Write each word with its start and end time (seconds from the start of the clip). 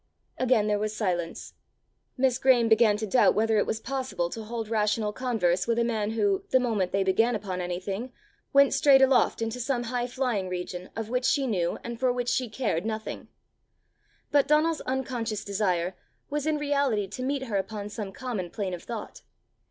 Again 0.39 0.65
there 0.65 0.79
was 0.79 0.95
silence. 0.95 1.53
Miss 2.17 2.39
Graeme 2.39 2.67
began 2.67 2.97
to 2.97 3.05
doubt 3.05 3.35
whether 3.35 3.59
it 3.59 3.67
was 3.67 3.79
possible 3.79 4.31
to 4.31 4.41
hold 4.43 4.67
rational 4.67 5.13
converse 5.13 5.67
with 5.67 5.77
a 5.77 5.83
man 5.83 6.09
who, 6.13 6.43
the 6.49 6.59
moment 6.59 6.91
they 6.91 7.03
began 7.03 7.35
upon 7.35 7.61
anything, 7.61 8.11
went 8.51 8.73
straight 8.73 9.03
aloft 9.03 9.43
into 9.43 9.59
some 9.59 9.83
high 9.83 10.07
flying 10.07 10.49
region 10.49 10.89
of 10.95 11.09
which 11.11 11.25
she 11.25 11.45
knew 11.45 11.77
and 11.83 11.99
for 11.99 12.11
which 12.11 12.29
she 12.29 12.49
cared 12.49 12.83
nothing. 12.83 13.27
But 14.31 14.47
Donal's 14.47 14.81
unconscious 14.87 15.45
desire 15.45 15.95
was 16.31 16.47
in 16.47 16.57
reality 16.57 17.07
to 17.09 17.21
meet 17.21 17.43
her 17.43 17.57
upon 17.57 17.87
some 17.89 18.11
common 18.11 18.49
plane 18.49 18.73
of 18.73 18.81
thought. 18.81 19.21